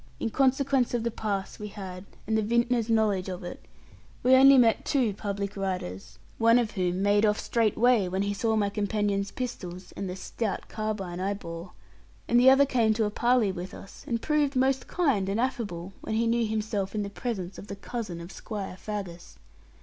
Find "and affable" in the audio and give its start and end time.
15.29-15.93